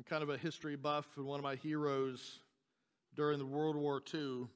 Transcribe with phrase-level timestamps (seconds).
[0.00, 2.38] I'm kind of a history buff, and one of my heroes
[3.14, 4.46] during the World War II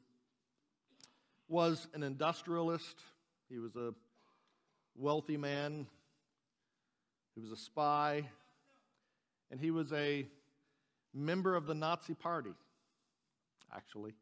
[1.49, 2.99] was an industrialist.
[3.51, 3.93] He was a
[4.97, 5.87] wealthy man.
[7.35, 8.27] He was a spy.
[9.51, 10.27] And he was a
[11.13, 12.55] member of the Nazi Party,
[13.71, 14.15] actually.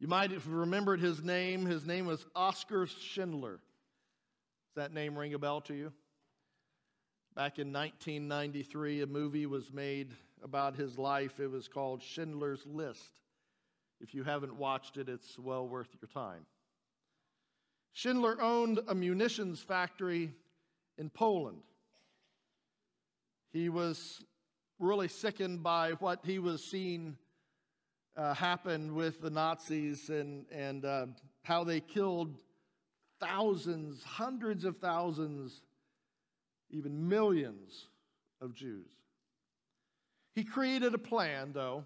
[0.00, 1.64] You might have remembered his name.
[1.64, 3.60] His name was Oskar Schindler.
[3.60, 5.92] Does that name ring a bell to you?
[7.36, 11.38] Back in 1993, a movie was made about his life.
[11.38, 13.20] It was called Schindler's List.
[14.00, 16.44] If you haven't watched it, it's well worth your time.
[17.92, 20.34] Schindler owned a munitions factory
[20.98, 21.62] in Poland.
[23.52, 24.24] He was
[24.80, 27.16] really sickened by what he was seeing
[28.16, 31.06] uh, happen with the Nazis and, and uh,
[31.42, 32.38] how they killed
[33.20, 35.62] thousands, hundreds of thousands,
[36.70, 37.86] even millions
[38.40, 38.90] of Jews.
[40.34, 41.84] He created a plan, though.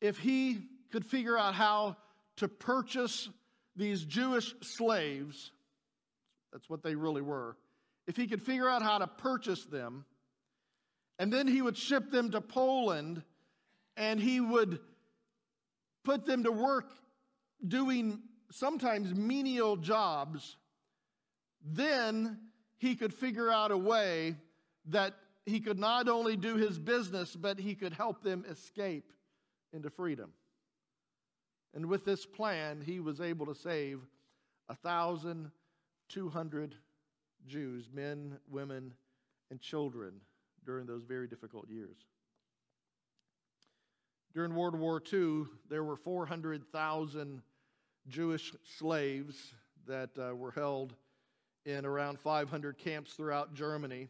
[0.00, 0.58] If he
[0.92, 1.96] could figure out how
[2.36, 3.28] to purchase
[3.76, 5.52] these Jewish slaves,
[6.52, 7.56] that's what they really were,
[8.06, 10.04] if he could figure out how to purchase them,
[11.18, 13.22] and then he would ship them to Poland
[13.96, 14.80] and he would
[16.02, 16.90] put them to work
[17.66, 20.56] doing sometimes menial jobs,
[21.62, 22.38] then
[22.80, 24.34] he could figure out a way
[24.86, 25.14] that
[25.44, 29.12] he could not only do his business, but he could help them escape
[29.74, 30.32] into freedom.
[31.74, 34.00] And with this plan, he was able to save
[34.66, 36.74] 1,200
[37.46, 38.94] Jews, men, women,
[39.50, 40.14] and children,
[40.64, 41.98] during those very difficult years.
[44.32, 47.42] During World War II, there were 400,000
[48.08, 49.52] Jewish slaves
[49.86, 50.94] that uh, were held
[51.64, 54.08] in around 500 camps throughout Germany.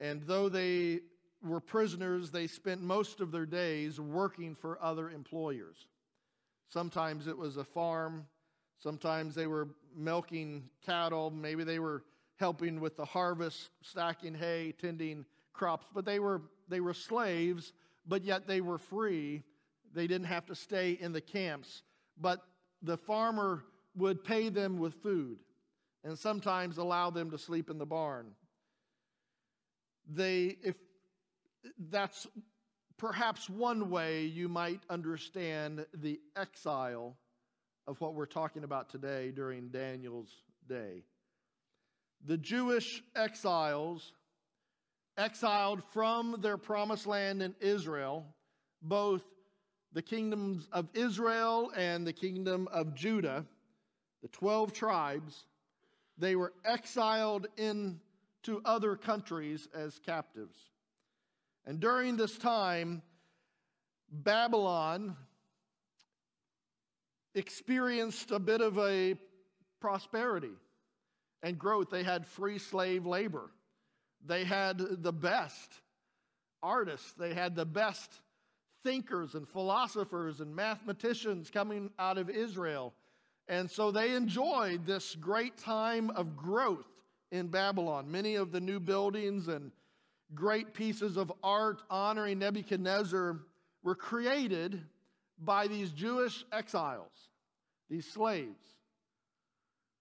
[0.00, 1.00] And though they
[1.42, 5.86] were prisoners, they spent most of their days working for other employers.
[6.68, 8.26] Sometimes it was a farm,
[8.78, 12.02] sometimes they were milking cattle, maybe they were
[12.36, 17.72] helping with the harvest, stacking hay, tending crops, but they were, they were slaves,
[18.06, 19.42] but yet they were free.
[19.94, 21.82] They didn't have to stay in the camps.
[22.20, 22.44] But
[22.82, 23.64] the farmer
[23.96, 25.38] would pay them with food
[26.04, 28.26] and sometimes allow them to sleep in the barn.
[30.06, 30.76] They, if
[31.90, 32.26] that's
[32.98, 37.16] perhaps one way you might understand the exile
[37.86, 40.30] of what we're talking about today during Daniel's
[40.68, 41.02] day.
[42.26, 44.12] The Jewish exiles,
[45.16, 48.26] exiled from their promised land in Israel,
[48.82, 49.22] both
[49.92, 53.44] the kingdoms of Israel and the kingdom of Judah,
[54.22, 55.44] the 12 tribes,
[56.18, 60.58] they were exiled into other countries as captives.
[61.66, 63.02] And during this time,
[64.10, 65.16] Babylon
[67.34, 69.16] experienced a bit of a
[69.80, 70.52] prosperity
[71.42, 71.90] and growth.
[71.90, 73.50] They had free slave labor,
[74.24, 75.80] they had the best
[76.62, 78.20] artists, they had the best
[78.84, 82.94] thinkers and philosophers and mathematicians coming out of Israel.
[83.48, 86.86] And so they enjoyed this great time of growth
[87.30, 88.10] in Babylon.
[88.10, 89.70] Many of the new buildings and
[90.34, 93.38] great pieces of art honoring Nebuchadnezzar
[93.82, 94.82] were created
[95.38, 97.28] by these Jewish exiles,
[97.90, 98.64] these slaves.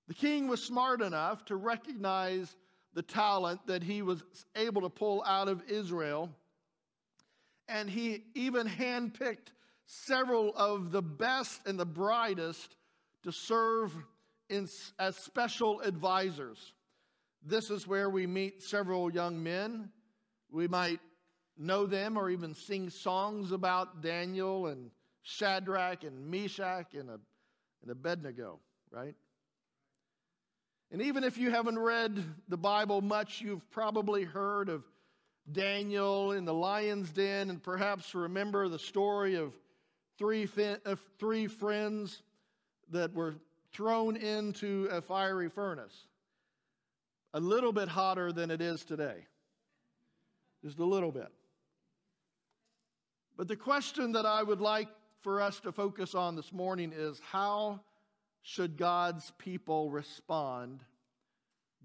[0.07, 2.55] The king was smart enough to recognize
[2.93, 4.23] the talent that he was
[4.55, 6.29] able to pull out of Israel,
[7.67, 9.51] and he even handpicked
[9.85, 12.75] several of the best and the brightest
[13.23, 13.93] to serve
[14.49, 14.67] in,
[14.99, 16.73] as special advisors.
[17.45, 19.89] This is where we meet several young men
[20.53, 20.99] we might
[21.57, 24.91] know them or even sing songs about Daniel and
[25.23, 28.59] Shadrach and Meshach and, and Abednego,
[28.91, 29.15] right?
[30.91, 34.83] And even if you haven't read the Bible much, you've probably heard of
[35.51, 39.53] Daniel in the lion's den and perhaps remember the story of
[40.19, 40.47] three,
[41.17, 42.21] three friends
[42.91, 43.35] that were
[43.71, 46.07] thrown into a fiery furnace.
[47.33, 49.25] A little bit hotter than it is today
[50.63, 51.27] just a little bit.
[53.35, 54.87] But the question that I would like
[55.21, 57.81] for us to focus on this morning is how
[58.43, 60.81] should God's people respond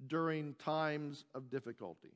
[0.06, 2.12] during times of difficulty?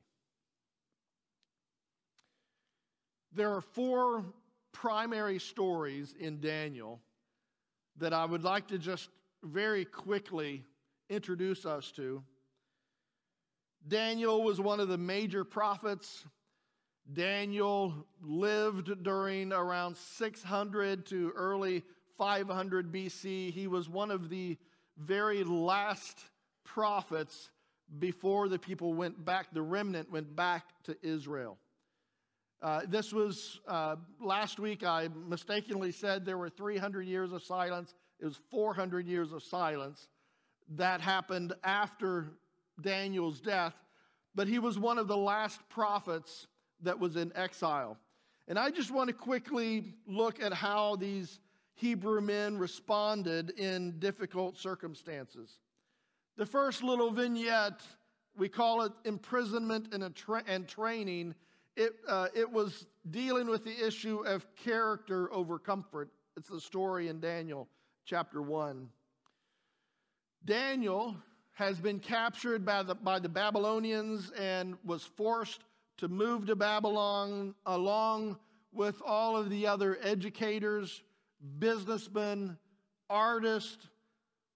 [3.33, 4.23] There are four
[4.71, 7.01] primary stories in Daniel
[7.97, 9.09] that I would like to just
[9.43, 10.63] very quickly
[11.09, 12.23] introduce us to.
[13.87, 16.25] Daniel was one of the major prophets
[17.11, 21.83] Daniel lived during around 600 to early
[22.17, 23.51] 500 BC.
[23.51, 24.57] He was one of the
[24.97, 26.23] very last
[26.63, 27.49] prophets
[27.99, 31.57] before the people went back, the remnant went back to Israel.
[32.63, 37.93] Uh, this was uh, last week, I mistakenly said there were 300 years of silence.
[38.21, 40.07] It was 400 years of silence.
[40.69, 42.31] That happened after
[42.79, 43.75] Daniel's death,
[44.33, 46.47] but he was one of the last prophets
[46.81, 47.97] that was in exile.
[48.47, 51.41] And I just want to quickly look at how these
[51.75, 55.59] Hebrew men responded in difficult circumstances.
[56.37, 57.81] The first little vignette,
[58.37, 61.35] we call it imprisonment and, tra- and training.
[61.75, 66.09] It, uh, it was dealing with the issue of character over comfort.
[66.37, 67.67] It's the story in Daniel
[68.05, 68.87] chapter 1.
[70.45, 71.15] Daniel
[71.53, 75.61] has been captured by the, by the Babylonians and was forced
[75.97, 78.37] to move to Babylon along
[78.71, 81.01] with all of the other educators,
[81.59, 82.57] businessmen,
[83.09, 83.87] artists,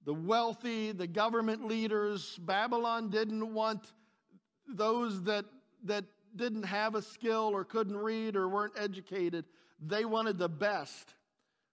[0.05, 2.37] the wealthy, the government leaders.
[2.41, 3.93] Babylon didn't want
[4.67, 5.45] those that,
[5.83, 6.05] that
[6.37, 9.45] didn't have a skill or couldn't read or weren't educated.
[9.79, 11.13] They wanted the best.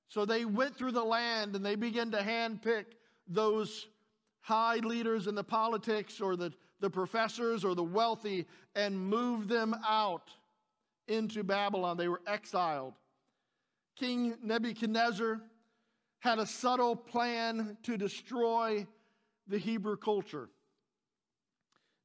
[0.08, 2.84] So they went through the land and they began to handpick
[3.28, 3.86] those
[4.40, 6.52] high leaders in the politics or the
[6.84, 10.30] the professors or the wealthy and moved them out
[11.08, 11.96] into Babylon.
[11.96, 12.92] They were exiled.
[13.96, 15.40] King Nebuchadnezzar
[16.18, 18.86] had a subtle plan to destroy
[19.46, 20.50] the Hebrew culture.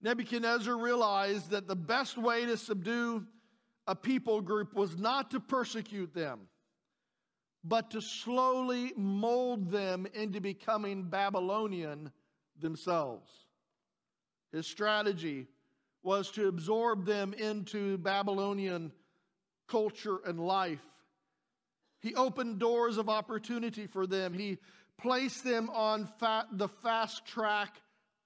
[0.02, 3.26] Nebuchadnezzar realized that the best way to subdue
[3.86, 6.42] a people group was not to persecute them,
[7.64, 12.12] but to slowly mold them into becoming Babylonian
[12.60, 13.30] themselves.
[14.52, 15.48] His strategy
[16.02, 18.92] was to absorb them into Babylonian
[19.68, 20.86] culture and life.
[22.00, 24.34] He opened doors of opportunity for them.
[24.34, 24.58] He
[24.98, 26.08] placed them on
[26.54, 27.76] the fast track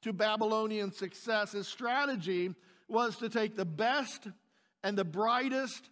[0.03, 1.51] to Babylonian success.
[1.51, 2.53] His strategy
[2.87, 4.27] was to take the best
[4.83, 5.89] and the brightest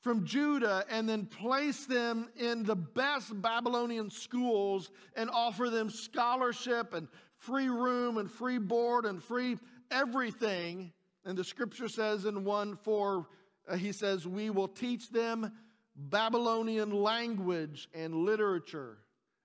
[0.00, 6.94] from Judah and then place them in the best Babylonian schools and offer them scholarship
[6.94, 9.58] and free room and free board and free
[9.90, 10.92] everything.
[11.24, 13.26] And the scripture says in 1 4,
[13.68, 15.52] uh, he says, We will teach them
[15.94, 18.98] Babylonian language and literature.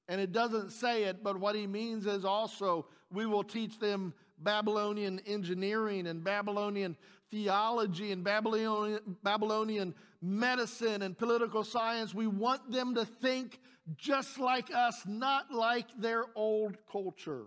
[0.08, 2.86] And it doesn't say it, but what he means is also,
[3.16, 6.98] we will teach them Babylonian engineering and Babylonian
[7.32, 12.14] theology and Babylonian, Babylonian medicine and political science.
[12.14, 13.60] We want them to think
[13.98, 17.46] just like us, not like their old culture.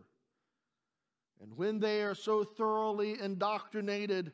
[1.40, 4.32] And when they are so thoroughly indoctrinated,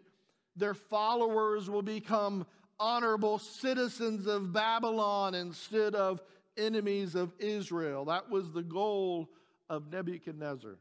[0.57, 2.47] their followers will become
[2.79, 6.23] honorable citizens of Babylon instead of
[6.57, 8.05] enemies of Israel.
[8.07, 9.29] That was the goal
[9.69, 10.79] of Nebuchadnezzar.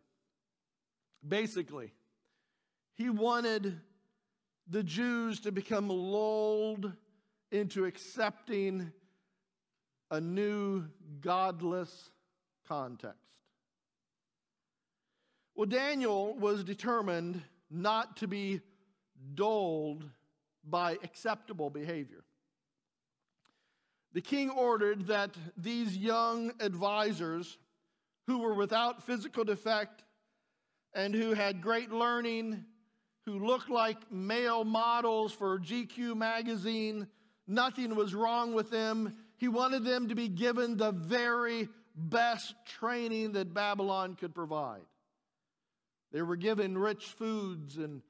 [1.27, 1.93] Basically,
[2.95, 3.79] he wanted
[4.67, 6.91] the Jews to become lulled
[7.51, 8.91] into accepting
[10.11, 10.85] a new
[11.21, 12.09] godless
[12.67, 13.17] context.
[15.55, 18.61] Well, Daniel was determined not to be
[19.35, 20.09] dulled
[20.63, 22.23] by acceptable behavior.
[24.13, 27.57] The king ordered that these young advisors,
[28.27, 30.02] who were without physical defect
[30.93, 32.65] and who had great learning,
[33.25, 37.07] who looked like male models for GQ magazine,
[37.47, 39.15] nothing was wrong with them.
[39.37, 44.81] He wanted them to be given the very best training that Babylon could provide.
[46.11, 48.01] They were given rich foods and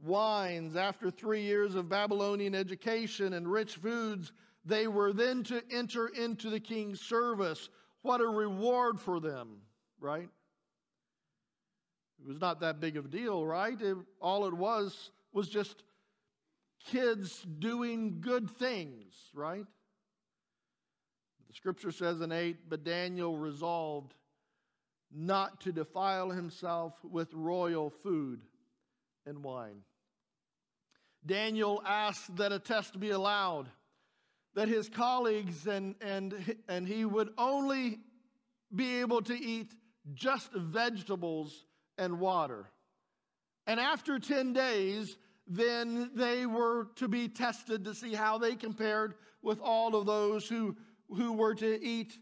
[0.00, 0.76] wines.
[0.76, 4.32] After three years of Babylonian education and rich foods,
[4.64, 7.68] they were then to enter into the king's service.
[8.02, 9.60] What a reward for them,
[10.00, 10.28] right?
[12.20, 13.80] It was not that big of a deal, right?
[13.80, 15.82] It, all it was was just
[16.86, 19.66] kids doing good things, right?
[21.48, 24.14] The scripture says in 8, but Daniel resolved
[25.10, 28.42] not to defile himself with royal food
[29.26, 29.82] and wine.
[31.24, 33.68] Daniel asked that a test be allowed,
[34.54, 37.98] that his colleagues and, and, and he would only
[38.74, 39.72] be able to eat
[40.14, 41.64] just vegetables
[41.98, 42.70] and water.
[43.66, 49.14] And after 10 days, then they were to be tested to see how they compared
[49.42, 50.76] with all of those who,
[51.14, 52.18] who were to eat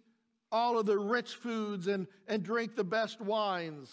[0.50, 3.92] all of the rich foods and, and drink the best wines.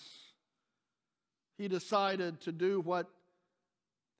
[1.57, 3.07] He decided to do what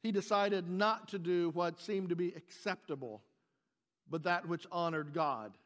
[0.04, 3.24] he decided not to do what seemed to be acceptable,
[4.10, 5.58] but that which honored God.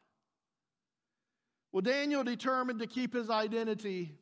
[1.72, 4.12] Well, Daniel determined to keep his identity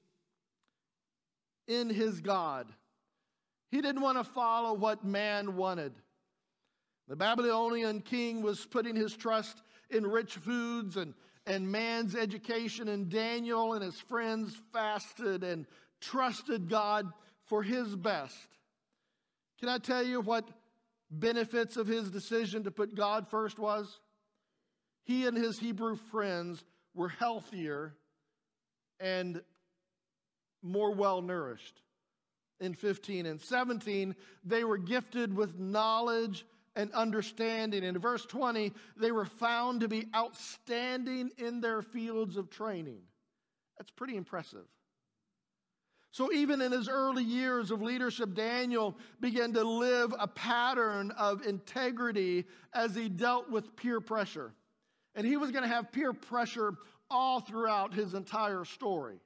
[1.66, 2.66] in his God.
[3.70, 5.92] He didn't want to follow what man wanted.
[7.08, 11.14] The Babylonian king was putting his trust in rich foods and,
[11.46, 15.66] and man's education, and Daniel and his friends fasted and
[16.00, 17.12] trusted God
[17.44, 18.48] for his best.
[19.60, 20.48] Can I tell you what
[21.10, 24.00] benefits of his decision to put God first was?
[25.04, 27.94] He and his Hebrew friends were healthier
[28.98, 29.40] and
[30.66, 31.80] more well nourished.
[32.60, 37.84] In 15 and 17, they were gifted with knowledge and understanding.
[37.84, 43.00] In verse 20, they were found to be outstanding in their fields of training.
[43.78, 44.64] That's pretty impressive.
[46.12, 51.46] So, even in his early years of leadership, Daniel began to live a pattern of
[51.46, 54.54] integrity as he dealt with peer pressure.
[55.14, 56.74] And he was going to have peer pressure
[57.10, 59.20] all throughout his entire story.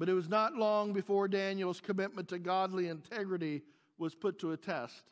[0.00, 3.60] But it was not long before Daniel's commitment to godly integrity
[3.98, 5.02] was put to a test.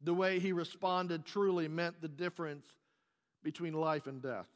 [0.00, 2.64] The way he responded truly meant the difference
[3.42, 4.46] between life and death.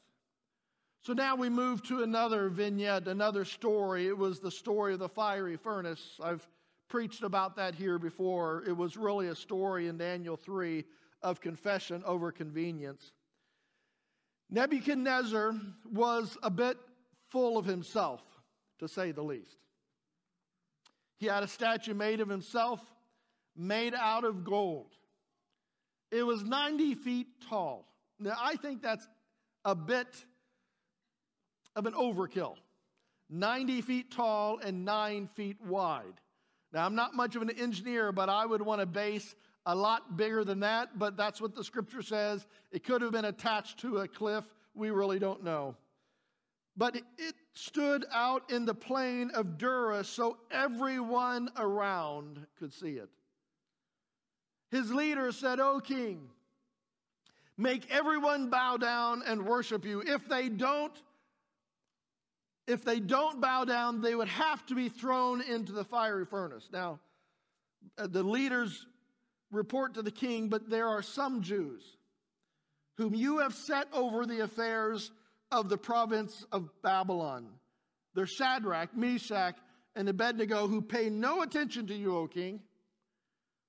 [1.02, 4.06] So now we move to another vignette, another story.
[4.06, 6.18] It was the story of the fiery furnace.
[6.22, 6.48] I've
[6.88, 8.64] preached about that here before.
[8.66, 10.86] It was really a story in Daniel 3
[11.20, 13.12] of confession over convenience.
[14.48, 15.54] Nebuchadnezzar
[15.92, 16.78] was a bit
[17.28, 18.22] full of himself,
[18.78, 19.56] to say the least.
[21.18, 22.80] He had a statue made of himself,
[23.56, 24.94] made out of gold.
[26.10, 27.86] It was 90 feet tall.
[28.18, 29.06] Now, I think that's
[29.64, 30.08] a bit
[31.76, 32.56] of an overkill.
[33.30, 36.20] 90 feet tall and 9 feet wide.
[36.72, 39.34] Now, I'm not much of an engineer, but I would want a base
[39.66, 42.46] a lot bigger than that, but that's what the scripture says.
[42.72, 44.44] It could have been attached to a cliff.
[44.74, 45.76] We really don't know.
[46.76, 53.08] But it stood out in the plain of Dura so everyone around could see it.
[54.70, 56.28] His leader said, O king,
[57.56, 60.02] make everyone bow down and worship you.
[60.06, 60.92] If they don't,
[62.68, 66.68] if they don't bow down, they would have to be thrown into the fiery furnace.
[66.72, 67.00] Now,
[67.96, 68.86] uh, the leaders
[69.50, 71.96] report to the king, but there are some Jews
[72.98, 75.10] whom you have set over the affairs
[75.50, 77.48] of the province of Babylon.
[78.14, 79.56] They're Shadrach, Meshach,
[79.94, 82.60] and Abednego, who pay no attention to you, O king.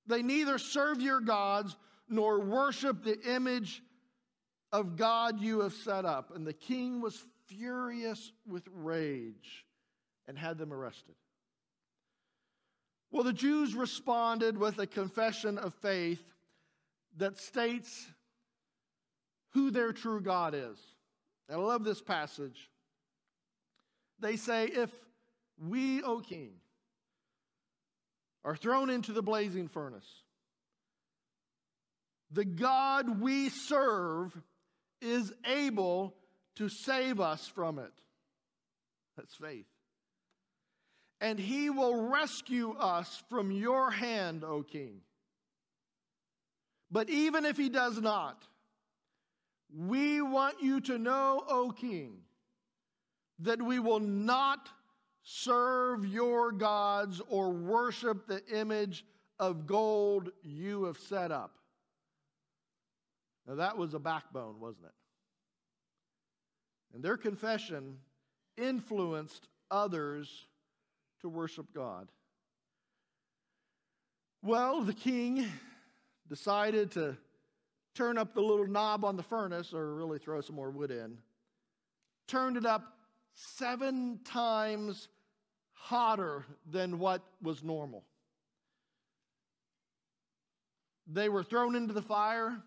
[0.06, 1.76] They neither serve your gods
[2.08, 3.82] nor worship the image
[4.72, 6.34] of God you have set up.
[6.34, 9.64] And the king was furious with rage
[10.26, 11.14] and had them arrested.
[13.10, 16.22] Well, the Jews responded with a confession of faith
[17.16, 18.06] that states
[19.52, 20.78] who their true God is.
[21.50, 22.70] I love this passage.
[24.20, 24.90] They say, If
[25.58, 26.52] we, O king,
[28.44, 30.08] are thrown into the blazing furnace,
[32.30, 34.36] the God we serve
[35.00, 36.14] is able
[36.56, 37.92] to save us from it.
[39.16, 39.66] That's faith
[41.20, 45.02] and he will rescue us from your hand, O king.
[46.90, 48.42] But even if he does not,
[49.76, 52.18] we want you to know, O king,
[53.40, 54.68] that we will not
[55.22, 59.04] serve your gods or worship the image
[59.38, 61.52] of gold you have set up.
[63.46, 64.92] Now, that was a backbone, wasn't it?
[66.94, 67.98] And their confession
[68.56, 70.46] influenced others
[71.20, 72.08] to worship God.
[74.42, 75.46] Well, the king
[76.28, 77.16] decided to
[77.94, 81.18] turn up the little knob on the furnace, or really throw some more wood in,
[82.26, 82.96] turned it up
[83.34, 85.08] seven times
[85.72, 88.04] hotter than what was normal.
[91.06, 92.62] They were thrown into the fire.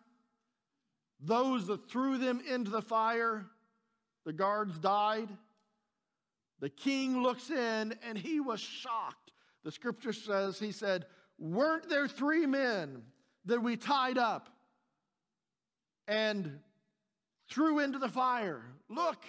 [1.21, 3.45] Those that threw them into the fire,
[4.25, 5.29] the guards died.
[6.59, 9.31] The king looks in and he was shocked.
[9.63, 11.05] The scripture says, he said,
[11.37, 13.03] Weren't there three men
[13.45, 14.49] that we tied up
[16.07, 16.59] and
[17.49, 18.63] threw into the fire?
[18.89, 19.23] Look,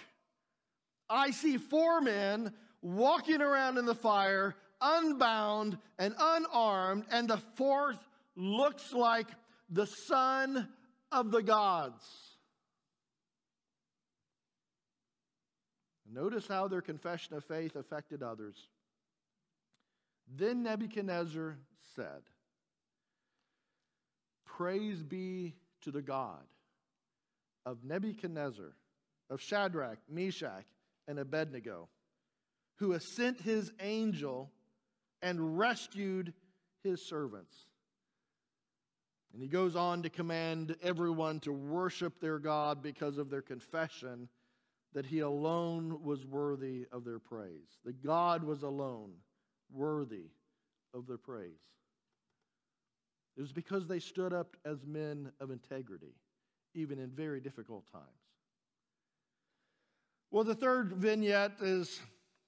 [1.09, 7.99] I see four men walking around in the fire, unbound and unarmed, and the fourth
[8.35, 9.27] looks like
[9.69, 10.67] the son
[11.11, 12.03] of the gods.
[16.11, 18.55] Notice how their confession of faith affected others.
[20.33, 21.57] Then Nebuchadnezzar
[21.95, 22.21] said,
[24.45, 26.43] Praise be to the God
[27.65, 28.75] of Nebuchadnezzar,
[29.29, 30.65] of Shadrach, Meshach,
[31.07, 31.89] and Abednego,
[32.77, 34.51] who has sent his angel
[35.21, 36.33] and rescued
[36.83, 37.55] his servants.
[39.33, 44.29] And he goes on to command everyone to worship their God because of their confession
[44.93, 47.79] that he alone was worthy of their praise.
[47.83, 49.11] That God was alone
[49.69, 50.29] worthy
[50.93, 51.59] of their praise.
[53.35, 56.15] It was because they stood up as men of integrity,
[56.75, 58.05] even in very difficult times.
[60.31, 62.01] Well, the third vignette is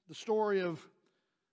[0.10, 0.82] the story of,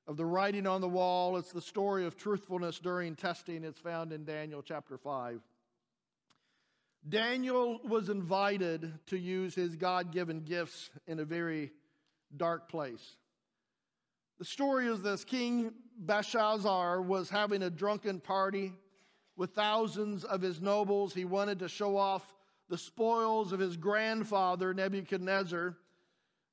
[0.07, 1.37] of the writing on the wall.
[1.37, 3.65] It's the story of truthfulness during testing.
[3.65, 5.41] It's found in Daniel chapter 5.
[7.09, 11.71] Daniel was invited to use his God given gifts in a very
[12.37, 13.17] dark place.
[14.39, 18.73] The story is this King Belshazzar was having a drunken party
[19.37, 21.15] with thousands of his nobles.
[21.15, 22.34] He wanted to show off
[22.69, 25.77] the spoils of his grandfather, Nebuchadnezzar.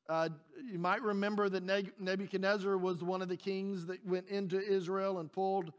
[0.09, 0.29] Uh,
[0.69, 1.63] you might remember that
[1.99, 5.71] Nebuchadnezzar was one of the kings that went into Israel and pulled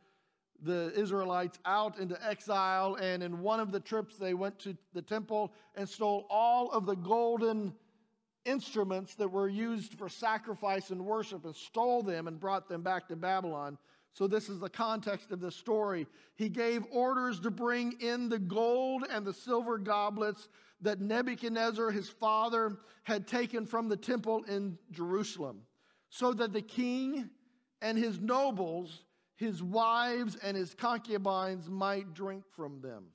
[0.62, 2.94] the Israelites out into exile.
[2.94, 6.86] And in one of the trips, they went to the temple and stole all of
[6.86, 7.74] the golden
[8.44, 13.08] instruments that were used for sacrifice and worship and stole them and brought them back
[13.08, 13.78] to Babylon.
[14.12, 16.07] So, this is the context of this story.
[16.35, 20.49] He gave orders to bring in the gold and the silver goblets
[20.83, 25.62] that Nebuchadnezzar, his father, had taken from the temple in Jerusalem,
[26.11, 27.31] so that the king
[27.81, 29.04] and his nobles
[29.42, 33.07] his wives and his concubines might drink from them.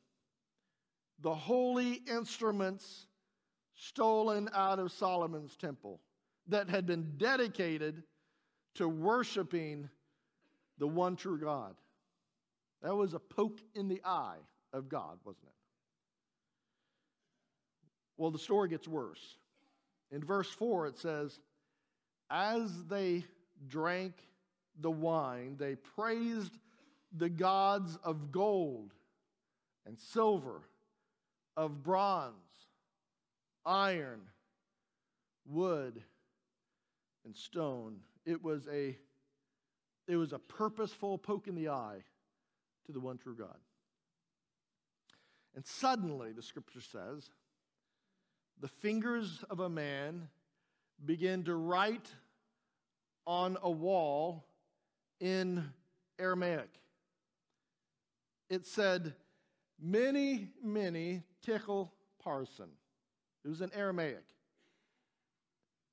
[1.21, 3.07] The holy instruments
[3.75, 6.01] stolen out of Solomon's temple
[6.47, 8.03] that had been dedicated
[8.75, 9.89] to worshiping
[10.77, 11.75] the one true God.
[12.81, 14.37] That was a poke in the eye
[14.73, 15.53] of God, wasn't it?
[18.17, 19.37] Well, the story gets worse.
[20.11, 21.39] In verse 4, it says,
[22.29, 23.23] As they
[23.67, 24.13] drank
[24.79, 26.53] the wine, they praised
[27.15, 28.93] the gods of gold
[29.85, 30.61] and silver,
[31.55, 32.33] of bronze,
[33.65, 34.21] iron,
[35.45, 36.01] wood,
[37.25, 37.97] and stone.
[38.25, 38.97] It was a
[40.07, 42.03] it was a purposeful poke in the eye
[42.85, 43.57] to the one true God.
[45.55, 47.29] And suddenly, the scripture says,
[48.59, 50.29] the fingers of a man
[51.05, 52.07] begin to write
[53.25, 54.45] on a wall
[55.19, 55.63] in
[56.19, 56.69] Aramaic.
[58.49, 59.13] It said,
[59.79, 61.91] mene, mene, tekel
[62.23, 62.69] parsin.
[63.43, 64.23] It was in Aramaic.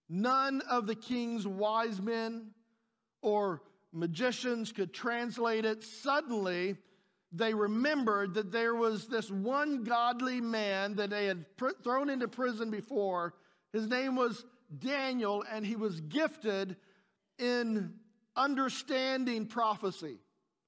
[0.09, 2.51] None of the king's wise men
[3.23, 3.63] or
[3.95, 5.83] magicians could translate it.
[5.83, 6.77] Suddenly,
[7.33, 12.29] they remembered that there was this one godly man that they had pr- thrown into
[12.29, 13.35] prison before.
[13.73, 14.45] His name was
[14.79, 16.77] Daniel, and he was gifted
[17.39, 17.95] in
[18.37, 20.19] understanding prophecy.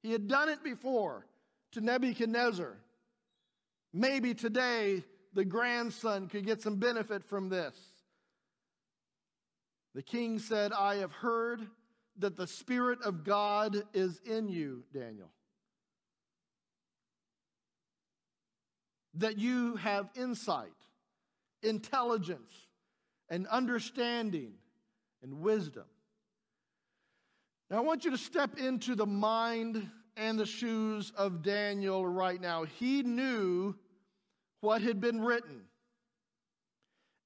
[0.03, 1.27] He had done it before
[1.73, 2.77] to Nebuchadnezzar.
[3.93, 7.77] Maybe today the grandson could get some benefit from this.
[9.95, 11.67] The king said, I have heard
[12.19, 15.31] that the Spirit of God is in you, Daniel.
[19.15, 20.73] That you have insight,
[21.63, 22.53] intelligence,
[23.29, 24.53] and understanding
[25.23, 25.85] and wisdom.
[27.71, 32.41] Now, I want you to step into the mind and the shoes of Daniel right
[32.41, 32.65] now.
[32.65, 33.75] He knew
[34.61, 35.63] what had been written,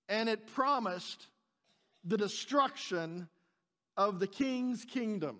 [0.09, 1.26] and it promised
[2.05, 3.29] the destruction
[4.00, 5.36] of the king's kingdom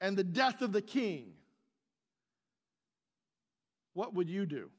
[0.00, 1.32] and the death of the king.
[3.94, 4.70] What would you do?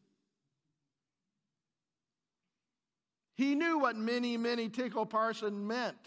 [3.33, 5.97] He knew what mene, mene, tekel parsin meant.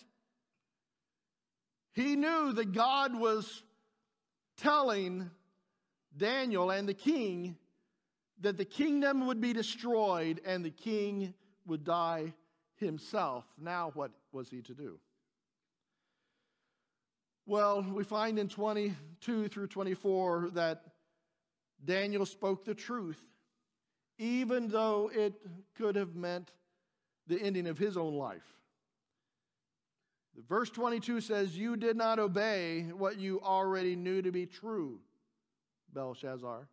[1.93, 3.63] He knew that God was
[4.57, 5.31] telling
[6.17, 7.59] Daniel and the king
[8.41, 11.35] that the kingdom would be destroyed and the king
[11.67, 12.33] would die
[12.77, 13.45] himself.
[13.61, 14.99] Now, what was he to do?
[17.47, 20.83] Well, we find in 22 through 24 that
[21.85, 23.23] Daniel spoke the truth,
[24.19, 25.35] even though it
[25.77, 26.53] could have meant
[27.27, 28.55] the ending of his own life.
[30.49, 35.01] Verse 22 says, You did not obey what you already knew to be true,
[35.93, 36.69] Belshazzar.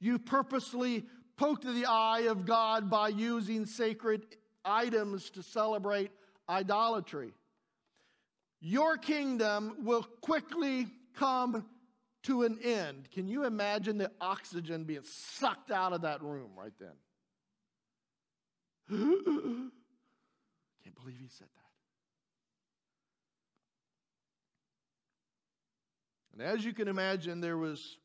[0.00, 4.26] You purposely poked the eye of God by using sacred
[4.64, 6.10] items to celebrate
[6.48, 7.32] idolatry.
[8.60, 11.64] Your kingdom will quickly come
[12.24, 13.10] to an end.
[13.10, 16.90] Can you imagine the oxygen being sucked out of that room right then?
[20.84, 21.60] Can't believe he said that.
[26.32, 27.96] And as you can imagine, there was,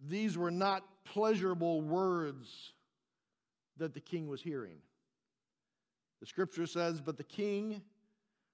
[0.00, 2.72] these were not pleasurable words
[3.78, 4.78] that the king was hearing.
[6.22, 7.82] The scripture says, But the king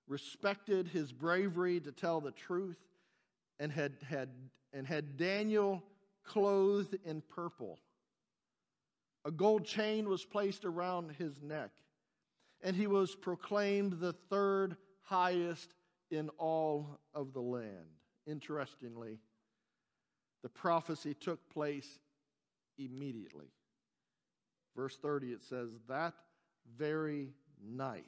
[0.06, 2.78] respected his bravery to tell the truth
[3.60, 4.30] and had, had,
[4.72, 5.82] and had Daniel
[6.24, 7.78] clothed in purple.
[9.26, 11.70] A gold chain was placed around his neck,
[12.62, 15.74] and he was proclaimed the third highest
[16.10, 17.98] in all of the land.
[18.26, 19.18] Interestingly,
[20.42, 21.98] the prophecy took place
[22.78, 23.52] immediately.
[24.74, 26.14] Verse 30, it says, That
[26.78, 28.04] very night,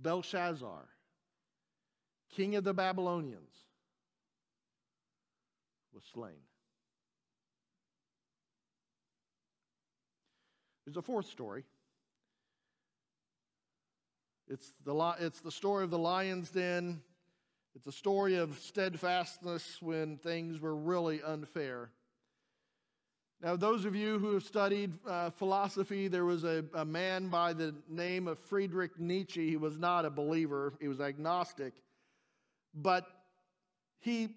[0.00, 0.88] Belshazzar,
[2.34, 3.52] king of the Babylonians,
[5.92, 6.32] was slain.
[10.84, 11.64] There's a fourth story.
[14.48, 17.00] It's the, it's the story of the lion's den.
[17.74, 21.90] It's a story of steadfastness when things were really unfair.
[23.42, 27.52] Now, those of you who have studied uh, philosophy, there was a, a man by
[27.52, 29.48] the name of Friedrich Nietzsche.
[29.48, 31.74] He was not a believer, he was agnostic.
[32.74, 33.06] But
[34.00, 34.28] he,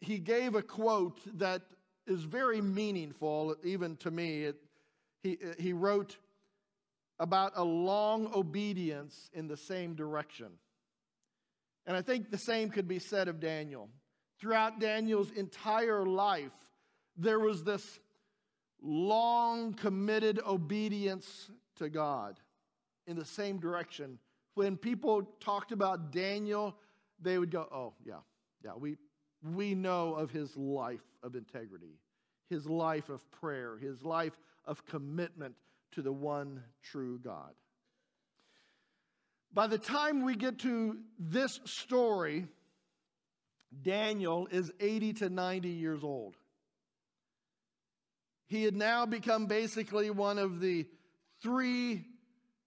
[0.00, 1.62] he gave a quote that
[2.06, 4.44] is very meaningful, even to me.
[4.44, 4.56] It,
[5.22, 6.16] he, he wrote
[7.20, 10.48] about a long obedience in the same direction.
[11.86, 13.88] And I think the same could be said of Daniel.
[14.40, 16.52] Throughout Daniel's entire life,
[17.16, 18.00] there was this
[18.82, 22.38] long committed obedience to God
[23.06, 24.18] in the same direction.
[24.54, 26.76] When people talked about Daniel,
[27.20, 28.20] they would go, Oh, yeah,
[28.64, 28.96] yeah, we,
[29.42, 31.98] we know of his life of integrity,
[32.50, 35.54] his life of prayer, his life of commitment
[35.92, 37.52] to the one true God.
[39.54, 42.46] By the time we get to this story,
[43.82, 46.36] Daniel is 80 to 90 years old.
[48.52, 50.86] He had now become basically one of the
[51.40, 52.04] three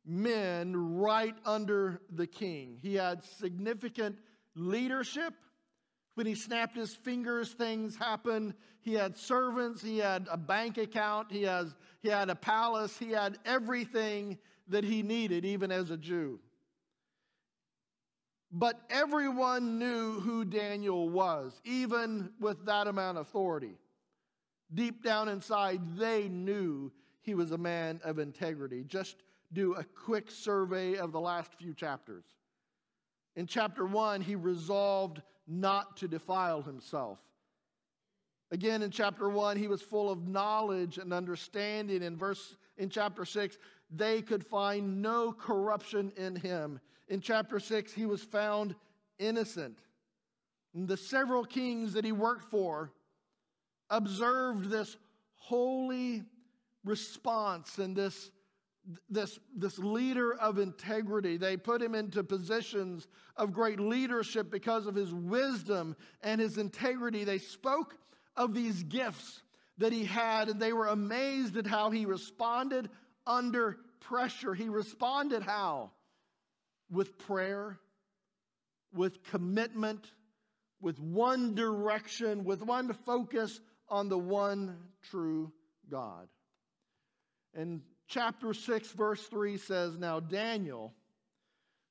[0.03, 2.79] men right under the king.
[2.81, 4.17] He had significant
[4.55, 5.35] leadership.
[6.15, 8.55] When he snapped his fingers, things happened.
[8.81, 13.11] He had servants, he had a bank account, he, has, he had a palace, he
[13.11, 16.39] had everything that he needed, even as a Jew.
[18.51, 23.77] But everyone knew who Daniel was, even with that amount of authority.
[24.73, 28.83] Deep down inside, they knew he was a man of integrity.
[28.83, 29.23] Just
[29.53, 32.25] do a quick survey of the last few chapters.
[33.35, 37.19] In chapter 1, he resolved not to defile himself.
[38.51, 42.03] Again, in chapter 1, he was full of knowledge and understanding.
[42.03, 43.57] In verse in chapter 6,
[43.89, 46.79] they could find no corruption in him.
[47.07, 48.75] In chapter 6, he was found
[49.19, 49.79] innocent.
[50.73, 52.91] And the several kings that he worked for
[53.89, 54.97] observed this
[55.35, 56.23] holy
[56.83, 58.31] response and this,
[59.09, 61.37] this, this leader of integrity.
[61.37, 67.23] They put him into positions of great leadership because of his wisdom and his integrity.
[67.23, 67.95] They spoke
[68.35, 69.41] of these gifts
[69.77, 72.89] that he had, and they were amazed at how he responded
[73.27, 74.53] under pressure.
[74.53, 75.91] He responded how?
[76.89, 77.79] With prayer,
[78.93, 80.11] with commitment,
[80.79, 85.51] with one direction, with one focus on the one true
[85.89, 86.27] God.
[87.53, 90.93] And chapter 6, verse 3 says, Now Daniel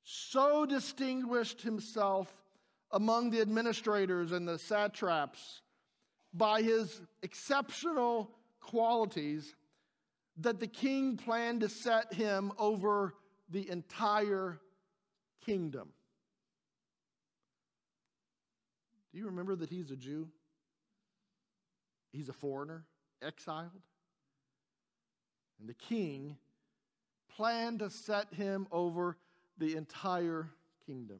[0.03, 2.31] so distinguished himself
[2.91, 5.63] among the administrators and the satraps
[6.33, 8.31] by his exceptional
[8.61, 9.55] qualities
[10.39, 13.15] that the king planned to set him over
[13.51, 14.61] the entire
[15.45, 15.89] kingdom.
[19.13, 20.29] Do you remember that he's a Jew?
[22.15, 22.85] He's a foreigner,
[23.21, 23.73] exiled.
[25.59, 26.37] And the king
[27.37, 29.17] planned to set him over
[29.59, 30.49] the entire
[30.87, 31.19] kingdom.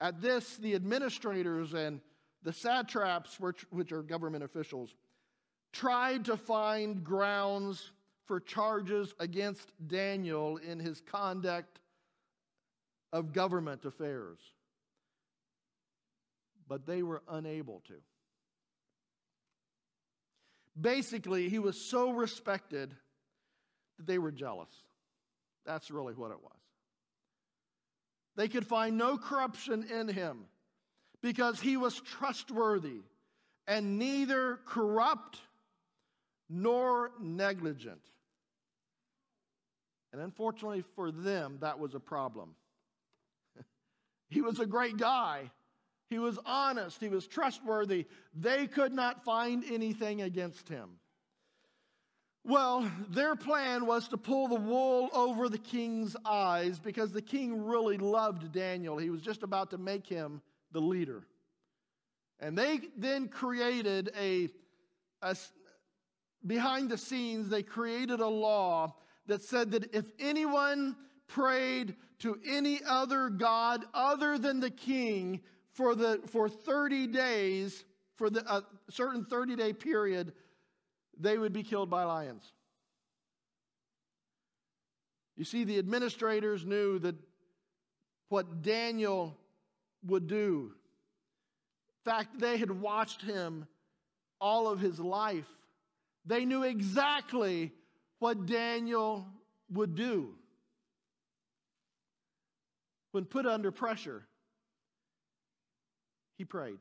[0.00, 2.00] At this, the administrators and
[2.44, 4.94] the satraps, which are government officials,
[5.72, 7.90] tried to find grounds
[8.26, 11.80] for charges against Daniel in his conduct
[13.12, 14.38] of government affairs.
[16.68, 17.94] But they were unable to.
[20.80, 22.94] Basically, he was so respected
[23.98, 24.70] that they were jealous.
[25.64, 26.52] That's really what it was.
[28.36, 30.46] They could find no corruption in him
[31.22, 33.00] because he was trustworthy
[33.66, 35.38] and neither corrupt
[36.50, 38.02] nor negligent.
[40.12, 42.54] And unfortunately for them, that was a problem.
[44.28, 45.50] he was a great guy.
[46.10, 47.00] He was honest.
[47.00, 48.06] He was trustworthy.
[48.34, 50.90] They could not find anything against him.
[52.46, 57.64] Well, their plan was to pull the wool over the king's eyes because the king
[57.64, 58.98] really loved Daniel.
[58.98, 61.26] He was just about to make him the leader.
[62.40, 64.50] And they then created a,
[65.22, 65.36] a
[66.46, 68.94] behind the scenes, they created a law
[69.26, 75.40] that said that if anyone prayed to any other God other than the king
[75.74, 77.84] for, the, for 30 days,
[78.16, 80.32] for the, a certain 30 day period,
[81.18, 82.52] they would be killed by lions.
[85.36, 87.16] You see, the administrators knew that
[88.28, 89.36] what Daniel
[90.06, 90.72] would do.
[92.06, 93.66] In fact, they had watched him
[94.40, 95.48] all of his life.
[96.24, 97.72] They knew exactly
[98.18, 99.26] what Daniel
[99.70, 100.34] would do.
[103.12, 104.26] When put under pressure,
[106.36, 106.78] he prayed.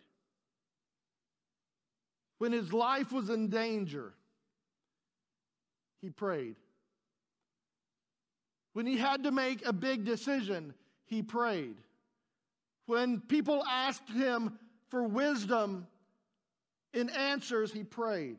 [2.38, 4.14] When his life was in danger,
[6.02, 6.56] he prayed.
[8.74, 10.74] When he had to make a big decision,
[11.06, 11.76] he prayed.
[12.86, 14.58] When people asked him
[14.90, 15.88] for wisdom
[16.94, 18.38] in answers, he prayed.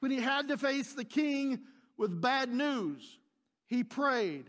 [0.00, 1.60] When he had to face the king
[1.96, 3.18] with bad news,
[3.66, 4.46] he prayed.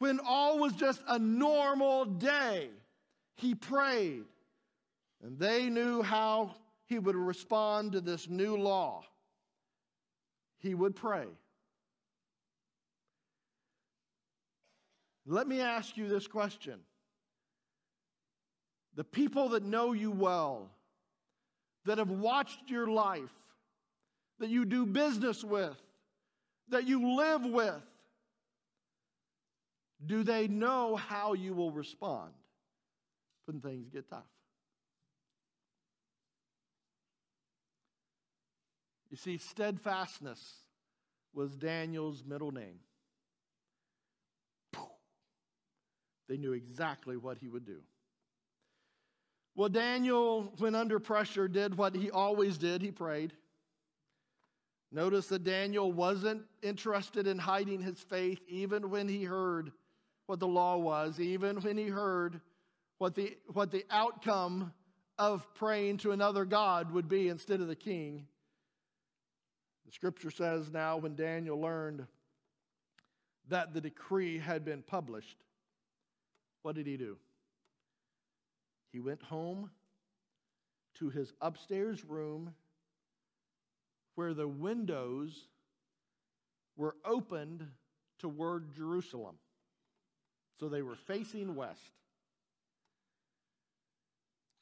[0.00, 2.68] When all was just a normal day,
[3.36, 4.24] he prayed.
[5.22, 6.54] And they knew how
[6.86, 9.04] he would respond to this new law.
[10.58, 11.26] He would pray.
[15.26, 16.80] Let me ask you this question.
[18.96, 20.70] The people that know you well,
[21.84, 23.30] that have watched your life,
[24.40, 25.80] that you do business with,
[26.70, 27.82] that you live with,
[30.06, 32.32] do they know how you will respond
[33.44, 34.24] when things get tough?
[39.10, 40.40] You see, steadfastness
[41.34, 42.80] was Daniel's middle name.
[46.28, 47.80] They knew exactly what he would do.
[49.56, 53.32] Well, Daniel, when under pressure, did what he always did he prayed.
[54.92, 59.72] Notice that Daniel wasn't interested in hiding his faith even when he heard
[60.26, 62.40] what the law was, even when he heard
[62.98, 64.72] what the, what the outcome
[65.18, 68.26] of praying to another God would be instead of the king.
[69.90, 72.06] The scripture says now, when Daniel learned
[73.48, 75.36] that the decree had been published,
[76.62, 77.16] what did he do?
[78.92, 79.68] He went home
[81.00, 82.54] to his upstairs room
[84.14, 85.48] where the windows
[86.76, 87.66] were opened
[88.20, 89.34] toward Jerusalem.
[90.60, 91.80] So they were facing west.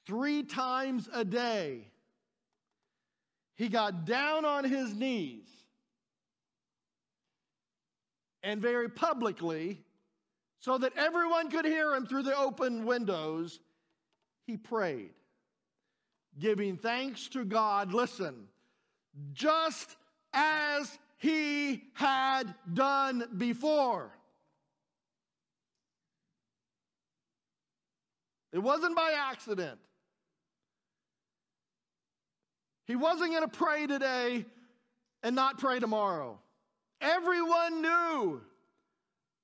[0.07, 1.89] Three times a day,
[3.59, 5.45] he got down on his knees
[8.45, 9.83] and very publicly,
[10.61, 13.59] so that everyone could hear him through the open windows,
[14.47, 15.11] he prayed,
[16.39, 17.93] giving thanks to God.
[17.93, 18.47] Listen,
[19.33, 19.97] just
[20.33, 24.13] as he had done before.
[28.53, 29.81] It wasn't by accident.
[32.89, 34.47] He wasn't going to pray today
[35.23, 36.41] and not pray tomorrow.
[37.01, 38.41] Everyone knew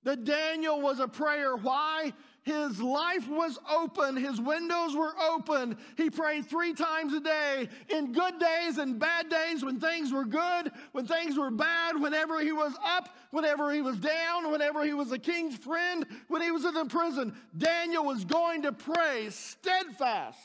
[0.02, 1.54] that Daniel was a prayer.
[1.54, 2.12] Why?
[2.42, 4.16] His life was open.
[4.16, 5.76] His windows were open.
[5.96, 10.24] He prayed three times a day in good days and bad days, when things were
[10.24, 14.94] good, when things were bad, whenever he was up, whenever he was down, whenever he
[14.94, 17.34] was a king's friend, when he was in the prison.
[17.56, 20.38] Daniel was going to pray steadfast.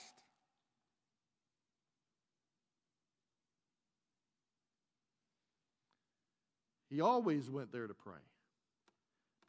[6.89, 8.19] He always went there to pray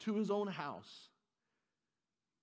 [0.01, 1.09] to his own house.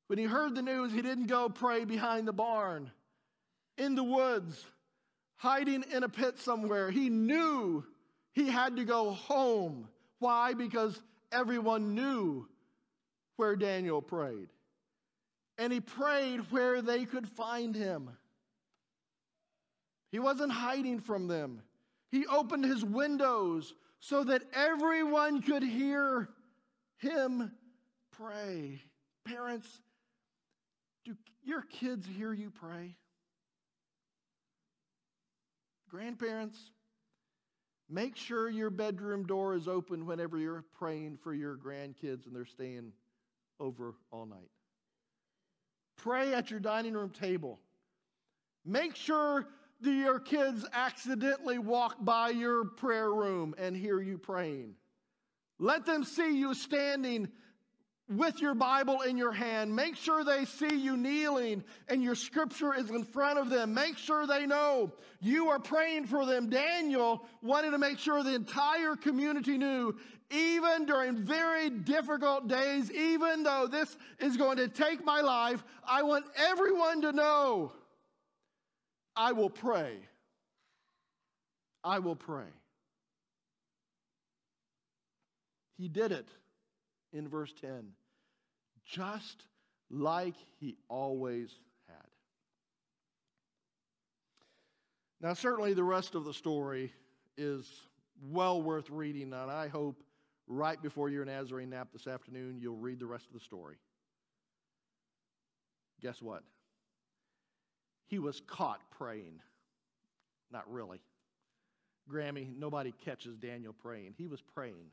[0.07, 2.91] When he heard the news, he didn't go pray behind the barn,
[3.77, 4.65] in the woods,
[5.35, 6.89] hiding in a pit somewhere.
[6.89, 7.83] He knew
[8.33, 9.87] he had to go home.
[10.19, 10.53] Why?
[10.53, 10.99] Because
[11.31, 12.47] everyone knew
[13.35, 14.49] where Daniel prayed.
[15.57, 18.09] And he prayed where they could find him.
[20.11, 21.61] He wasn't hiding from them.
[22.09, 26.29] He opened his windows so that everyone could hear
[26.97, 27.51] him
[28.11, 28.81] pray.
[29.25, 29.67] Parents,
[31.05, 32.95] Do your kids hear you pray?
[35.89, 36.57] Grandparents,
[37.89, 42.45] make sure your bedroom door is open whenever you're praying for your grandkids and they're
[42.45, 42.91] staying
[43.59, 44.51] over all night.
[45.97, 47.59] Pray at your dining room table.
[48.65, 49.47] Make sure
[49.81, 54.75] that your kids accidentally walk by your prayer room and hear you praying.
[55.59, 57.29] Let them see you standing
[58.09, 59.75] with your Bible in your hand.
[59.75, 63.73] Make sure they see you kneeling and your scripture is in front of them.
[63.73, 66.49] Make sure they know you are praying for them.
[66.49, 69.95] Daniel wanted to make sure the entire community knew,
[70.29, 76.03] even during very difficult days, even though this is going to take my life, I
[76.03, 77.73] want everyone to know
[79.17, 79.97] I will pray.
[81.83, 82.45] I will pray.
[85.77, 86.27] He did it
[87.13, 87.93] in verse 10,
[88.85, 89.43] just
[89.89, 91.49] like he always
[91.87, 91.97] had.
[95.21, 96.93] Now, certainly the rest of the story
[97.37, 97.67] is
[98.21, 100.03] well worth reading, and I hope
[100.47, 103.77] right before your Nazarene nap this afternoon, you'll read the rest of the story.
[106.01, 106.43] Guess what?
[108.07, 109.41] He was caught praying.
[110.51, 110.99] Not really.
[112.09, 114.15] Grammy, nobody catches Daniel praying.
[114.17, 114.91] He was praying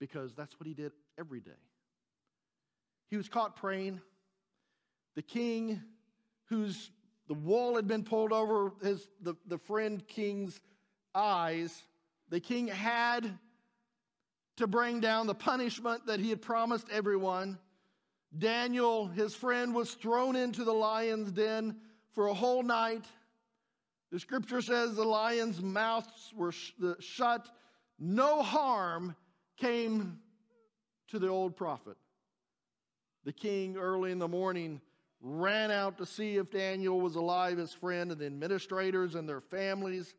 [0.00, 1.50] because that's what he did every day.
[3.10, 4.00] He was caught praying.
[5.14, 5.80] The king,
[6.46, 6.90] whose
[7.28, 10.60] the wall had been pulled over his the, the friend king's
[11.14, 11.82] eyes,
[12.28, 13.38] the king had
[14.56, 17.58] to bring down the punishment that he had promised everyone.
[18.36, 21.76] Daniel, his friend, was thrown into the lion's den
[22.12, 23.04] for a whole night.
[24.10, 27.48] The scripture says the lion's mouths were sh- shut.
[27.98, 29.16] No harm
[29.56, 30.18] came
[31.08, 31.96] to the old prophet.
[33.24, 34.80] The king, early in the morning,
[35.20, 39.40] ran out to see if Daniel was alive, his friend, and the administrators and their
[39.40, 40.14] families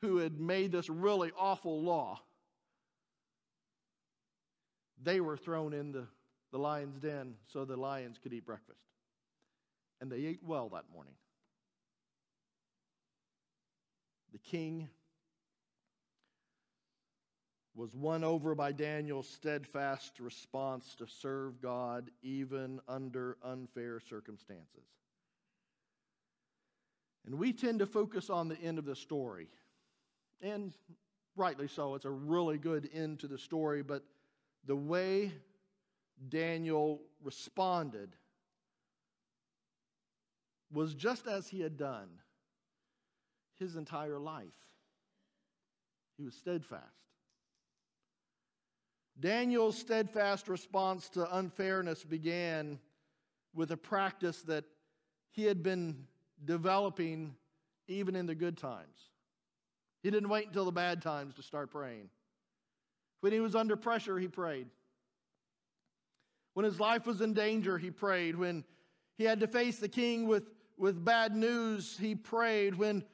[0.00, 2.20] who had made this really awful law.
[5.02, 6.06] They were thrown in the,
[6.52, 8.80] the lion's den so the lions could eat breakfast.
[10.00, 11.14] And they ate well that morning.
[14.32, 14.88] The king
[17.74, 24.84] was won over by Daniel's steadfast response to serve God even under unfair circumstances.
[27.26, 29.48] And we tend to focus on the end of the story.
[30.40, 30.72] And
[31.36, 34.04] rightly so, it's a really good end to the story, but
[34.66, 35.32] the way
[36.28, 38.14] Daniel responded
[40.72, 42.08] was just as he had done
[43.58, 44.46] his entire life.
[46.16, 46.84] He was steadfast.
[49.18, 52.78] Daniel's steadfast response to unfairness began
[53.54, 54.64] with a practice that
[55.30, 56.06] he had been
[56.44, 57.34] developing
[57.88, 59.10] even in the good times.
[60.02, 62.08] He didn't wait until the bad times to start praying.
[63.20, 64.68] When he was under pressure, he prayed.
[66.54, 68.36] When his life was in danger, he prayed.
[68.36, 68.64] When
[69.16, 70.44] he had to face the king with,
[70.76, 72.74] with bad news, he prayed.
[72.74, 73.04] When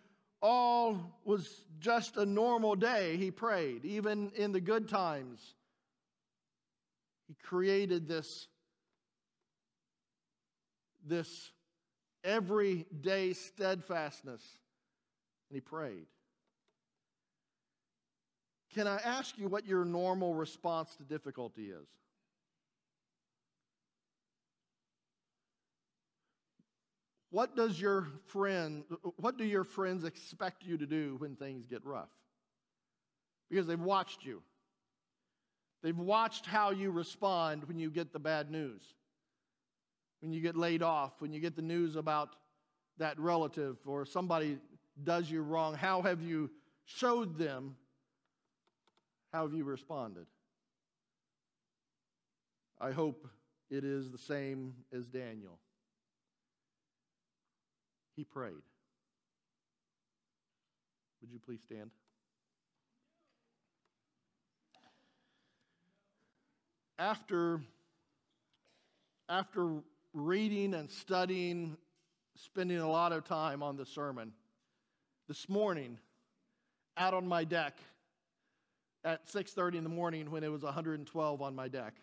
[0.41, 3.85] all was just a normal day, he prayed.
[3.85, 5.55] Even in the good times,
[7.29, 8.49] he created this,
[11.05, 11.51] this
[12.25, 14.43] everyday steadfastness,
[15.51, 16.07] and he prayed.
[18.75, 21.89] Can I ask you what your normal response to difficulty is?
[27.37, 28.83] What does your friend,
[29.17, 32.09] what do your friends expect you to do when things get rough?
[33.51, 34.43] Because they've watched you.
[35.83, 38.81] They've watched how you respond when you get the bad news,
[40.23, 42.37] when you get laid off, when you get the news about
[42.97, 44.57] that relative or somebody
[45.05, 45.75] does you wrong.
[45.75, 46.51] How have you
[46.87, 47.77] showed them?
[49.31, 50.25] How have you responded?
[52.81, 53.29] I hope
[53.69, 55.59] it is the same as Daniel.
[58.17, 58.55] He prayed.
[61.21, 61.91] Would you please stand?
[66.99, 67.61] after,
[69.29, 69.71] after
[70.13, 71.77] reading and studying,
[72.35, 74.33] spending a lot of time on the sermon,
[75.29, 75.99] this morning,
[76.97, 77.79] out on my deck
[79.05, 81.95] at 6.30 in the morning when it was 112 on my deck,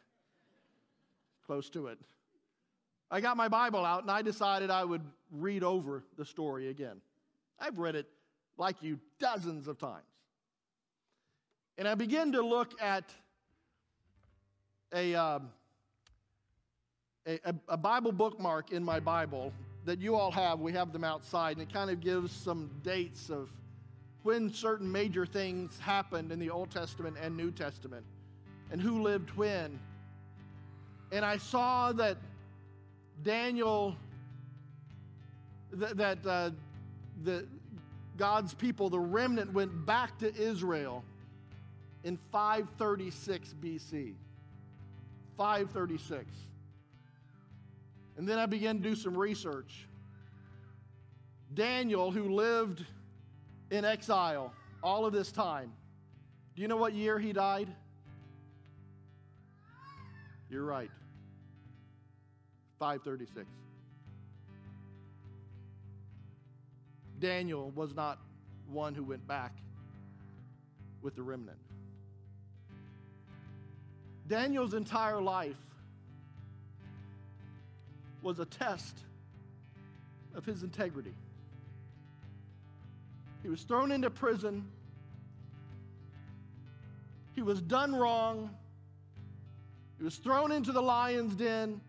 [1.46, 2.00] close to it,
[3.12, 7.02] I got my Bible out and I decided I would read over the story again.
[7.60, 8.08] I've read it
[8.58, 10.04] like you dozens of times.
[11.78, 13.12] And I began to look at
[14.94, 15.50] a, um,
[17.26, 19.52] a, a, a Bible bookmark in my Bible
[19.86, 20.60] that you all have.
[20.60, 23.50] We have them outside, and it kind of gives some dates of
[24.22, 28.06] when certain major things happened in the Old Testament and New Testament
[28.72, 29.80] and who lived when.
[31.12, 32.18] And I saw that
[33.22, 33.96] Daniel,
[35.72, 36.52] that, uh,
[37.24, 37.46] the,
[38.18, 41.04] God's people, the remnant, went back to Israel
[42.04, 44.14] in 536 BC.
[45.38, 46.26] 536.
[48.18, 49.88] And then I began to do some research.
[51.54, 52.86] Daniel, who lived
[53.72, 54.54] in exile
[54.84, 55.72] all of this time,
[56.56, 57.74] do you know what year he died?
[60.50, 60.92] You're right.
[62.84, 63.48] 536.
[67.22, 68.20] Daniel was not
[68.68, 69.56] one who went back
[71.02, 71.58] with the remnant.
[74.28, 75.56] Daniel's entire life
[78.22, 78.98] was a test
[80.36, 81.16] of his integrity.
[83.44, 84.70] He was thrown into prison.
[87.34, 88.50] He was done wrong.
[89.98, 91.80] He was thrown into the lion's den.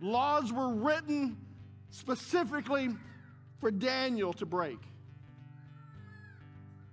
[0.00, 1.36] Laws were written
[1.90, 2.90] specifically
[3.60, 4.78] for Daniel to break.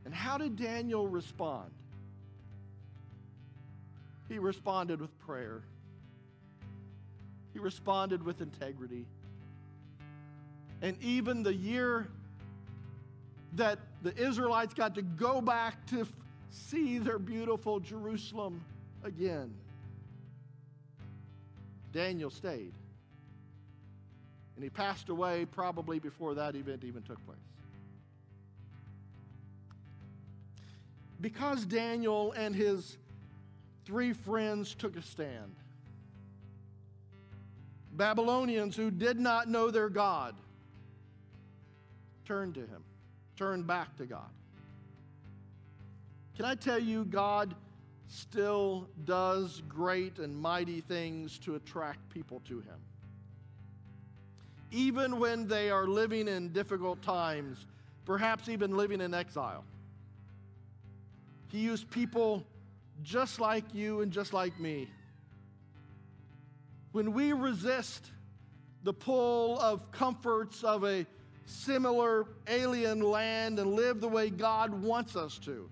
[0.05, 1.71] And how did Daniel respond?
[4.29, 5.63] He responded with prayer.
[7.53, 9.05] He responded with integrity.
[10.81, 12.07] And even the year
[13.53, 16.07] that the Israelites got to go back to
[16.49, 18.63] see their beautiful Jerusalem
[19.03, 19.53] again,
[21.91, 22.73] Daniel stayed.
[24.55, 27.37] And he passed away probably before that event even took place.
[31.21, 32.97] Because Daniel and his
[33.85, 35.55] three friends took a stand,
[37.93, 40.35] Babylonians who did not know their God
[42.25, 42.83] turned to him,
[43.37, 44.29] turned back to God.
[46.35, 47.53] Can I tell you, God
[48.07, 52.79] still does great and mighty things to attract people to him?
[54.73, 57.65] Even when they are living in difficult times,
[58.03, 59.63] perhaps even living in exile.
[61.47, 62.45] He used people
[63.03, 64.89] just like you and just like me
[66.93, 68.11] when we resist
[68.83, 71.05] the pull of comforts of a
[71.45, 75.69] similar alien land and live the way God wants us to,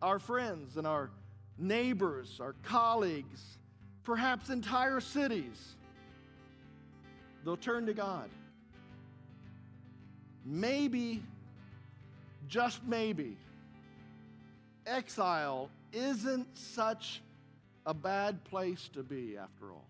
[0.00, 1.10] our friends and our
[1.58, 3.58] neighbors, our colleagues,
[4.04, 5.76] perhaps entire cities,
[7.44, 8.28] they'll turn to God.
[10.44, 11.22] Maybe,
[12.48, 13.36] just maybe,
[14.86, 17.22] exile isn't such
[17.86, 19.86] a bad place to be, after all.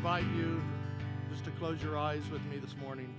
[0.00, 0.58] Invite you
[1.30, 3.14] just to close your eyes with me this morning?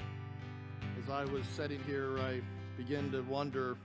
[1.00, 2.42] As I was sitting here, I
[2.76, 3.78] began to wonder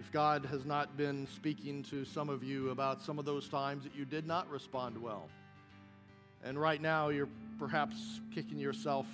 [0.00, 3.84] if God has not been speaking to some of you about some of those times
[3.84, 5.28] that you did not respond well.
[6.42, 7.28] And right now, you're
[7.58, 7.96] perhaps
[8.34, 9.04] kicking yourself,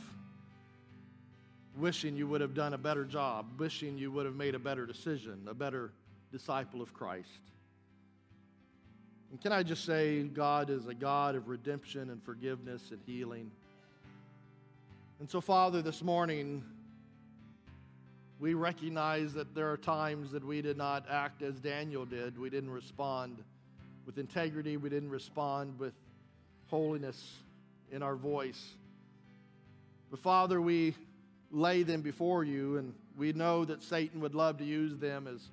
[1.76, 4.86] wishing you would have done a better job, wishing you would have made a better
[4.86, 5.90] decision, a better
[6.30, 7.40] disciple of Christ.
[9.30, 13.50] And can I just say, God is a God of redemption and forgiveness and healing.
[15.20, 16.64] And so, Father, this morning,
[18.40, 22.38] we recognize that there are times that we did not act as Daniel did.
[22.38, 23.36] We didn't respond
[24.06, 25.92] with integrity, we didn't respond with
[26.68, 27.34] holiness
[27.92, 28.70] in our voice.
[30.10, 30.94] But, Father, we
[31.50, 35.48] lay them before you, and we know that Satan would love to use them as,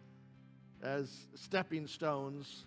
[0.82, 2.64] as stepping stones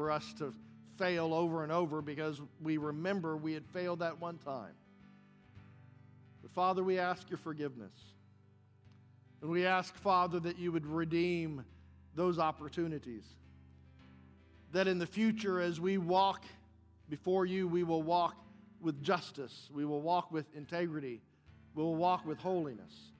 [0.00, 0.50] for us to
[0.96, 4.72] fail over and over because we remember we had failed that one time.
[6.40, 7.92] But Father, we ask your forgiveness.
[9.42, 11.66] And we ask, Father, that you would redeem
[12.14, 13.24] those opportunities.
[14.72, 16.46] That in the future, as we walk
[17.10, 18.36] before you, we will walk
[18.80, 21.20] with justice, we will walk with integrity,
[21.74, 23.12] we will walk with holiness.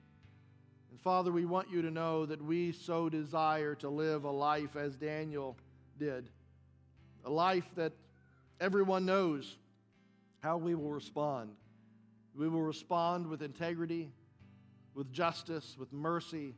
[0.89, 4.75] And Father, we want you to know that we so desire to live a life
[4.75, 5.55] as Daniel
[5.99, 6.27] did
[7.25, 7.93] a life that
[8.59, 9.57] everyone knows
[10.41, 11.51] how we will respond.
[12.35, 14.11] We will respond with integrity,
[14.95, 16.55] with justice, with mercy,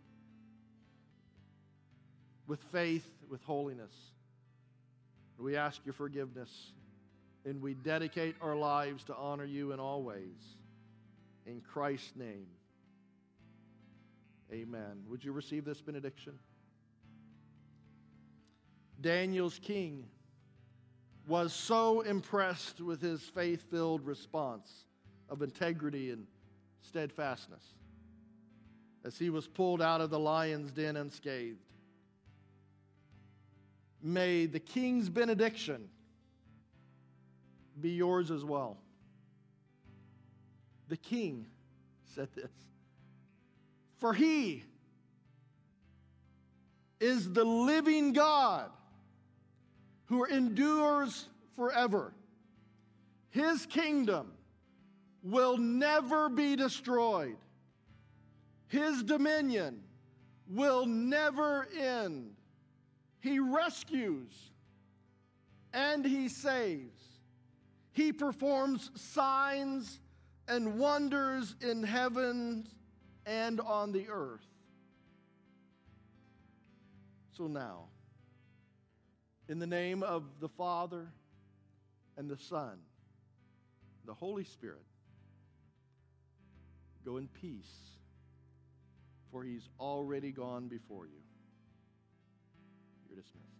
[2.48, 3.94] with faith, with holiness.
[5.38, 6.72] We ask your forgiveness
[7.46, 10.56] and we dedicate our lives to honor you in all ways.
[11.46, 12.48] In Christ's name,
[14.52, 15.04] amen.
[15.10, 16.40] Would you receive this benediction?
[19.02, 20.06] Daniel's king
[21.28, 24.86] was so impressed with his faith filled response
[25.30, 26.28] of integrity and
[26.82, 27.64] steadfastness
[29.06, 31.60] as he was pulled out of the lion's den unscathed.
[34.02, 35.88] May the king's benediction
[37.80, 38.78] be yours as well.
[40.90, 41.48] The king
[42.14, 42.52] said this
[44.00, 44.64] For he
[47.00, 48.70] is the living God
[50.06, 52.14] who endures forever.
[53.30, 54.32] His kingdom
[55.24, 57.38] will never be destroyed.
[58.68, 59.82] His dominion
[60.48, 62.36] will never end.
[63.20, 64.52] He rescues
[65.74, 67.02] and he saves.
[67.94, 70.00] He performs signs
[70.48, 72.68] and wonders in heaven
[73.26, 74.46] and on the earth.
[77.38, 77.86] So now,
[79.54, 81.06] in the name of the Father
[82.18, 82.80] and the Son,
[84.04, 84.82] the Holy Spirit,
[87.06, 87.92] go in peace,
[89.32, 91.22] for he's already gone before you.
[93.08, 93.53] You're dismissed.